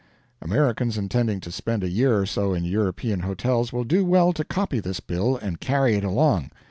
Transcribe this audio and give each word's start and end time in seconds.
Americans 0.41 0.97
intending 0.97 1.39
to 1.39 1.51
spend 1.51 1.83
a 1.83 1.87
year 1.87 2.17
or 2.19 2.25
so 2.25 2.55
in 2.55 2.63
European 2.63 3.19
hotels 3.19 3.71
will 3.71 3.83
do 3.83 4.03
well 4.03 4.33
to 4.33 4.43
copy 4.43 4.79
this 4.79 4.99
bill 4.99 5.37
and 5.37 5.59
carry 5.61 5.93
it 5.93 6.03
along. 6.03 6.49